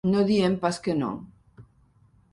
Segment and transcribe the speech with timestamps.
[0.13, 1.11] No diem pas que no.